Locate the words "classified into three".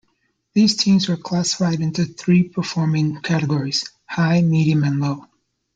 1.15-2.41